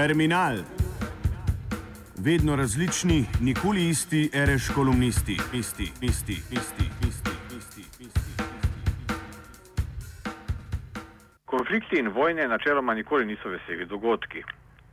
[0.00, 0.56] Terminal.
[2.24, 8.32] Vedno različni, nikoli isti, reš kolumnisti, isti, isti, isti, isti, isti, isti.
[11.44, 14.42] Konflikti in vojne načeloma nikoli niso veseli dogodki.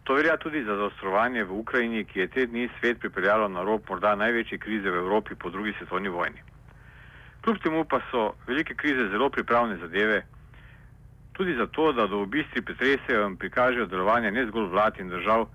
[0.04, 3.82] To velja tudi za zaostrovanje v Ukrajini, ki je te dni svet pripeljalo na rob
[3.90, 6.44] morda največje krize v Evropi po drugi svetovni vojni.
[7.44, 10.26] Kljub temu pa so velike krize zelo pripravne zadeve,
[11.38, 15.46] tudi zato, da do obistri pretresejo in prikažejo delovanje ne zgolj vlad in držav,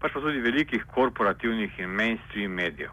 [0.00, 2.90] pač pa tudi velikih korporativnih in mainstream medijev.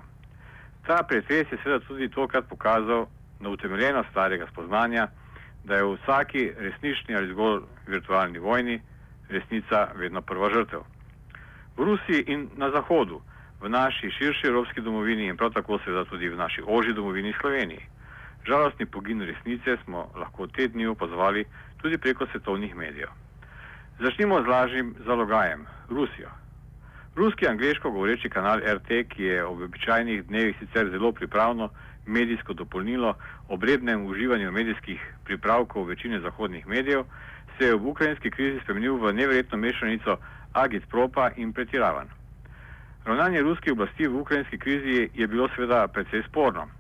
[0.88, 3.06] Ta pretres je seveda tudi tokrat pokazal
[3.40, 5.08] na utemeljenost starega spoznanja,
[5.64, 8.80] da je v vsaki resnični ali zgolj virtualni vojni
[9.30, 10.82] resnica vedno prva žrtev.
[11.78, 13.22] V Rusiji in na Zahodu,
[13.62, 17.86] v naši širši evropski domovini in prav tako seveda tudi v naši oži domovini Sloveniji.
[18.48, 21.46] Žalostni pogin resnice smo lahko te dni opazovali
[21.82, 23.10] tudi preko svetovnih medijev.
[24.00, 26.30] Začnimo z lažnim zalogajem- Rusijo.
[27.16, 31.70] Ruski angliško govoreči kanal RT, ki je ob običajnih dnevih sicer zelo pripravno
[32.06, 33.14] medijsko dopolnilo
[33.48, 37.04] obrednem uživanju medijskih pripravkov večine zahodnih medijev,
[37.58, 40.18] se je v ukrajinski krizi spremenil v neverjetno mešanico
[40.54, 42.08] agit propa in pretiravan.
[43.06, 46.79] Ravnanje ruskih oblasti v ukrajinski krizi je bilo seveda precej sporno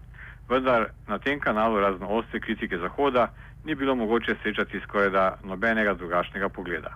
[0.49, 3.27] vendar na tem kanalu razno ostre kritike Zahoda
[3.65, 6.95] ni bilo mogoče srečati skoraj da nobenega drugačnega pogleda.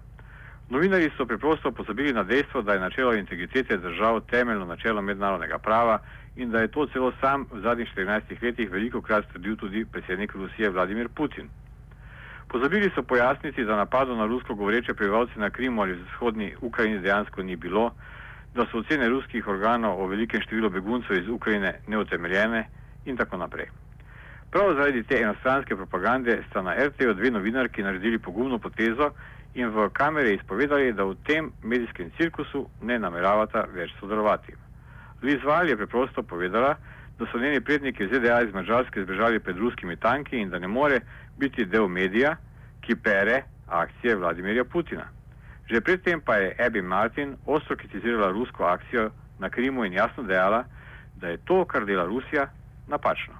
[0.69, 5.99] Novinari so preprosto pozabili na dejstvo, da je načelo integritete držav temeljno načelo mednarodnega prava
[6.35, 10.33] in da je to celo sam v zadnjih 14 letih veliko krat trdil tudi predsednik
[10.35, 11.49] Rusije Vladimir Putin.
[12.47, 17.43] Pozabili so pojasniti, da napadov na rusko govoreče prebivalce na Krimu ali vzhodni Ukrajini dejansko
[17.43, 17.91] ni bilo,
[18.55, 22.65] da so ocene ruskih organov o velikem številu beguncev iz Ukrajine neutemeljene
[23.05, 23.67] in tako naprej.
[24.51, 29.11] Prav zaradi te enostranske propagande sta na RTO dve novinarki naredili pogumno potezo
[29.53, 34.53] in v kamere izpovedali, da v tem medijskem cirkusu ne nameravata več sodelovati.
[35.21, 36.75] Liz Val je preprosto povedala,
[37.19, 40.99] da so njeni predniki ZDA iz Mačarske zbežali pred ruskimi tanki in da ne more
[41.37, 42.35] biti del medija,
[42.81, 45.05] ki pere akcije Vladimirja Putina.
[45.69, 49.09] Že predtem pa je Abby Martin ostro kritizirala rusko akcijo
[49.39, 50.65] na Krimu in jasno dejala,
[51.15, 52.49] da je to, kar dela Rusija,
[52.87, 53.33] napačno.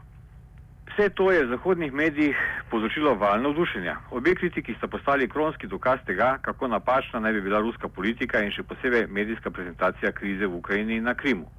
[0.94, 2.38] Vse to je v zahodnih medijih
[2.70, 3.96] povzročilo val navdušenja.
[4.12, 8.52] Obe kritiki sta postali kronski dokaz tega, kako napačna naj bi bila ruska politika in
[8.54, 11.50] še posebej medijska prezentacija krize v Ukrajini in na Krimu.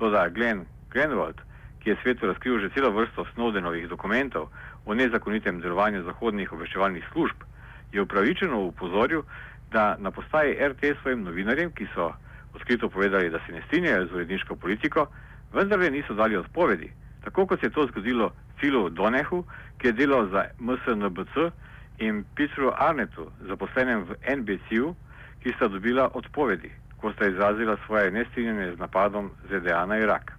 [0.00, 1.44] Toda Glenn Grenwald,
[1.82, 4.48] ki je svetu razkril že celo vrsto Snowdenovih dokumentov
[4.86, 7.44] o nezakonitem delovanju zahodnih obveščevalnih služb,
[7.92, 9.28] je upravičeno upozoril,
[9.70, 12.14] da na postaji RT svojim novinarjem, ki so
[12.54, 15.06] odkrito povedali, da se ne strinjajo z uredniško politiko,
[15.52, 19.44] vendar le niso dali odpovedi tako kot se je to zgodilo Filu Donehu,
[19.78, 21.50] ki je delal za MSNBC
[21.98, 24.94] in Petru Arnetu, zaposlenem v NBC-u,
[25.42, 26.70] ki sta dobila odpovedi,
[27.00, 30.32] ko sta izrazila svoje nestrinjanje z napadom ZDA na Irak.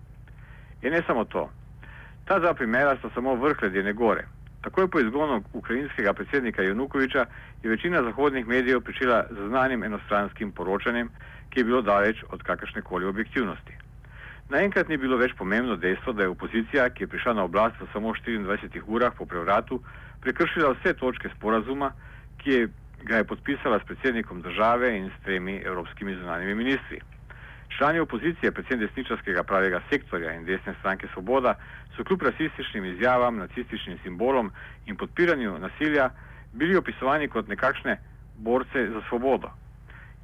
[0.82, 1.50] In ne samo to.
[2.26, 4.26] Ta dva primera sta samo vrh ledene gore.
[4.62, 7.26] Takoj po izgonu ukrajinskega predsednika Janukoviča
[7.64, 11.10] je večina zahodnih medijev pričela z znanim enostranskim poročanjem,
[11.50, 13.85] ki je bilo daleč od kakršne koli objektivnosti.
[14.46, 17.88] Naenkrat ni bilo več pomembno dejstvo, da je opozicija, ki je prišla na oblast v
[17.90, 19.80] samo 24 urah po prevratu,
[20.22, 21.90] prekršila vse točke sporazuma,
[22.44, 22.68] ki je,
[23.10, 27.02] ga je podpisala s predsednikom države in s tremi evropskimi zunanjimi ministri.
[27.74, 31.58] Člani opozicije, predvsem desničarskega pravega sektorja in desne stranke Svoboda,
[31.98, 34.54] so kljub rasističnim izjavam, nacističnim simbolom
[34.86, 36.12] in podpiranju nasilja
[36.54, 37.98] bili opisovani kot nekakšne
[38.38, 39.50] borce za svobodo.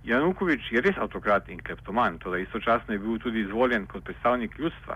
[0.03, 4.57] Janukovič je res avtokrat in kleptoman, to da istočasno je bil tudi izvoljen kot predstavnik
[4.59, 4.95] ljudstva,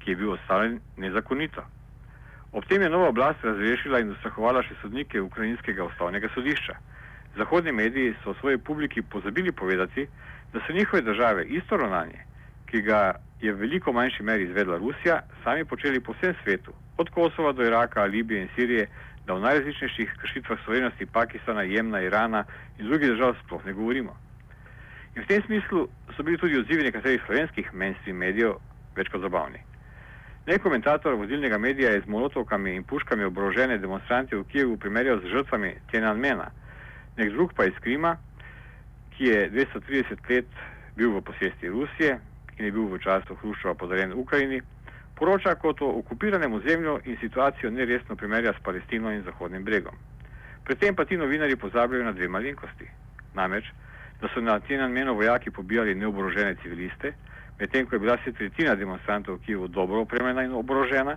[0.00, 1.64] ki je bil ostavljen nezakonito.
[2.52, 6.76] Ob tem je nova oblast razrešila in ustrahovala še sodnike ukrajinskega ustavnega sodišča.
[7.36, 10.06] Zahodni mediji so svoji publiki pozabili povedati,
[10.52, 12.24] da so njihove države isto ravnanje,
[12.70, 17.10] ki ga je v veliko manjši meri izvedla Rusija, sami počeli po vsem svetu, od
[17.10, 18.88] Kosova do Iraka, Libije in Sirije,
[19.26, 22.44] da v najrazličnejših kršitvah soverenosti Pakistana, Jemna, Irana
[22.78, 24.16] in drugih držav sploh ne govorimo.
[25.18, 28.52] In v tem smislu so bili tudi odzivi nekaterih slovenskih mainstream medijev
[28.94, 29.58] več kot zabavni.
[30.46, 35.32] Nek komentator vodilnega medija je z molotovkami in puškami oborožene demonstrante v Kijevu primerjal z
[35.32, 36.46] žrtvami Tiananmena,
[37.18, 38.12] nek drug pa iz Krima,
[39.16, 40.62] ki je 230 let
[40.94, 42.14] bil v posesti Rusije
[42.60, 44.62] in je bil v času Hruščova podarjen Ukrajini,
[45.18, 49.98] poroča kot o okupiranem ozemlju in situacijo neresno primerja s Palestino in Zahodnim bregom.
[50.62, 52.86] Predtem pa ti novinari pozabljajo na dve malenkosti.
[53.34, 53.66] Namreč,
[54.20, 57.12] da so na Tiananmenu vojaki pobijali neoborožene civiliste,
[57.60, 61.16] medtem ko je bila se tretjina demonstrantov v Kijevu dobro opremljena in oborožena,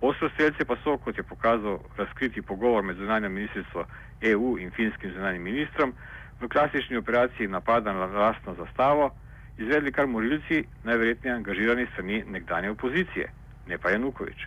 [0.00, 3.84] ostrostrelce pa so, kot je pokazal razkriti pogovor med zunanjem ministrstvom
[4.20, 5.92] EU in finskim zunanjim ministrom,
[6.40, 9.10] v klasični operaciji napada na lastno zastavo
[9.58, 13.32] izvedli kar morilci, najverjetneje angažirani strani nekdanje opozicije,
[13.66, 14.46] ne pa Janukovič.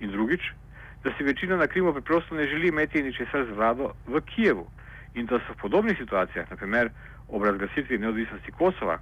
[0.00, 0.40] In drugič,
[1.04, 4.66] da si večina na Krimu preprosto ne želi imeti ničesar z vlado v Kijevu
[5.14, 6.90] in da so v podobnih situacijah, naprimer
[7.28, 8.98] ob razglasitvi neodvisnosti Kosova,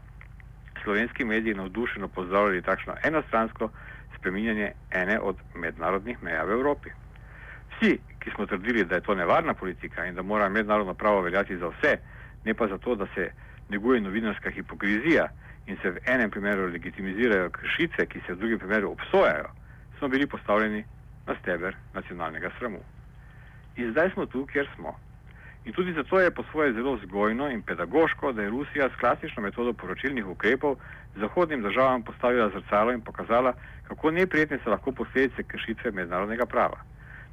[0.83, 3.71] slovenski mediji navdušeno pozdravljali takšno enostransko
[4.19, 6.91] spreminjanje ene od mednarodnih meja v Evropi.
[7.71, 11.57] Vsi, ki smo trdili, da je to nevarna politika in da mora mednarodno pravo veljati
[11.57, 11.99] za vse,
[12.45, 13.31] ne pa zato, da se
[13.69, 15.29] neguje novinarska hipokrizija
[15.67, 19.51] in se v enem primeru legitimizirajo kršitve, ki se v drugem primeru obsojajo,
[19.99, 20.85] smo bili postavljeni
[21.27, 22.81] na steber nacionalnega sramu.
[23.77, 24.99] In zdaj smo tu, kjer smo.
[25.65, 29.43] In tudi zato je po svoje zelo zgojno in pedagoško, da je Rusija s klasično
[29.43, 30.77] metodo poročilnih ukrepov
[31.17, 33.53] zahodnim državam postavila zrcalo in pokazala,
[33.89, 36.79] kako neprijetne so lahko posledice kršitve mednarodnega prava.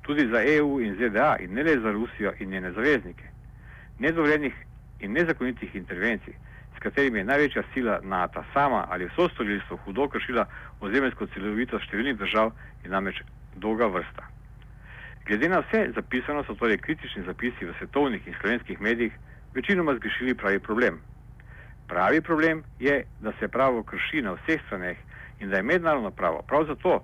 [0.01, 3.23] Tudi za EU in ZDA in ne le za Rusijo in njene zaveznike.
[3.99, 4.53] Nedovoljenih
[4.99, 6.33] in nezakonitih intervencij,
[6.75, 10.45] s katerimi je največja sila NATO sama ali vso storilstvo hudo kršila
[10.79, 12.51] ozemljsko celovitost številnih držav,
[12.83, 13.21] je namreč
[13.55, 14.34] dolga vrsta.
[15.25, 19.13] Glede na vse zapisano so torej kritični zapisi v svetovnih in slovenskih medijih
[19.53, 20.99] večinoma zgrešili pravi problem.
[21.87, 24.97] Pravi problem je, da se pravo krši na vseh straneh
[25.39, 27.03] in da je mednarodno pravo prav zato,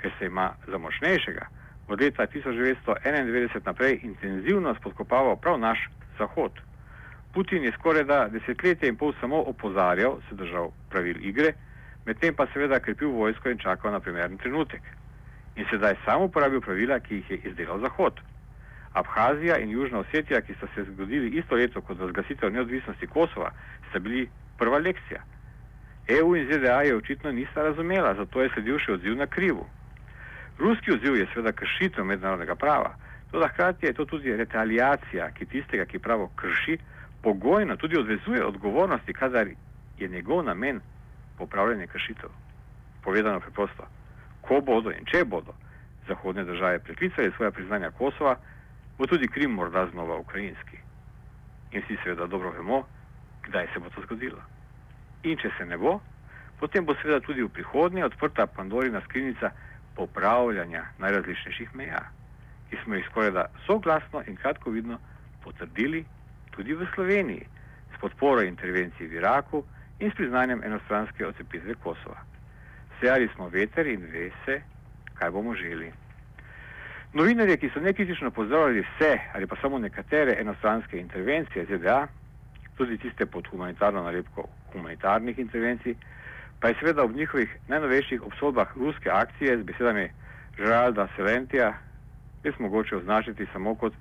[0.00, 1.46] ker se ima za močnejšega
[1.88, 5.88] od leta 1991 naprej intenzivno spodkopaval prav naš
[6.18, 6.52] Zahod.
[7.34, 11.52] Putin je skoraj da desetletje in pol samo opozarjal, se držal pravil igre,
[12.06, 14.82] medtem pa seveda krepil vojsko in čakal na primeren trenutek.
[15.56, 18.20] In sedaj sam uporabil pravila, ki jih je izdelal Zahod.
[18.94, 23.50] Abhazija in Južna Osetija, ki sta se zgodili isto leto kot razglasitev neodvisnosti Kosova,
[23.88, 24.28] sta bili
[24.58, 25.22] prva lekcija.
[26.08, 29.66] EU in ZDA je očitno nista razumela, zato je sledil še odziv na krivu.
[30.58, 32.94] Ruski odziv je seveda kršitev mednarodnega prava,
[33.30, 36.78] toda hkrati je to tudi retaliacija, ki tistega, ki pravo krši,
[37.22, 39.48] pogojno tudi odvezuje odgovornosti, kadar
[39.98, 40.80] je njegov namen
[41.38, 42.30] popravljanje kršitev.
[43.02, 43.88] Povedano preprosto,
[44.48, 45.54] ko bodo in če bodo
[46.08, 48.36] zahodne države preklicali svoje priznanja Kosova,
[48.98, 50.78] bo tudi Krim morda znova ukrajinski.
[51.72, 52.84] In vsi seveda dobro vemo,
[53.46, 54.42] kdaj se bo to zgodilo.
[55.22, 56.00] In če se ne bo,
[56.60, 59.50] potem bo seveda tudi v prihodnje odprta Pandorina skrinjica
[59.96, 62.02] popravljanja najrazličnejših meja,
[62.70, 64.98] ki smo jih skoraj da soglasno in kratkovidno
[65.44, 66.04] potrdili
[66.50, 67.46] tudi v Sloveniji
[67.96, 69.64] s podporo intervenciji v Iraku
[69.98, 72.33] in s priznanjem enostranske odcepitve Kosova.
[73.00, 74.60] Sejali smo veter in ve se,
[75.14, 75.92] kaj bomo želi.
[77.12, 82.06] Novinarje, ki so nekritično pozdravljali vse ali pa samo nekatere enostranske intervencije ZDA,
[82.76, 85.94] tudi tiste pod humanitarno nalepko humanitarnih intervencij,
[86.60, 90.08] pa je seveda ob njihovih najnovejših obsodbah ruske akcije z besedami
[90.58, 91.74] Žeralda Selentija
[92.44, 93.92] res mogoče označiti samo kot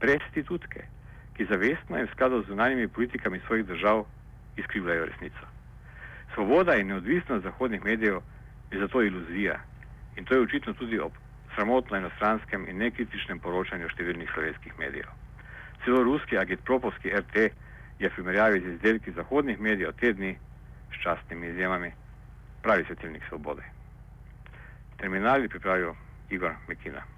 [0.00, 0.84] prestitutke,
[1.34, 4.04] ki zavestno in v skladu z zunanjimi politikami svojih držav
[4.56, 5.46] izkrivljajo resnico.
[6.34, 8.20] Svoboda in neodvisnost zahodnih medijev
[8.70, 9.60] je zato iluzija
[10.16, 11.12] in to je očitno tudi ob
[11.54, 15.10] sramotno enostranskem in nekritičnem poročanju številnih slovenskih medijev.
[15.84, 17.48] Celo ruski agitpropovski RT
[17.98, 20.36] je v primerjavi z izdelki zahodnih medijev te dni
[20.92, 21.92] s častnimi izjemami
[22.62, 23.62] pravi svetilnik svobode.
[24.98, 25.94] Terminali pripravijo
[26.30, 27.17] Igor Mekina.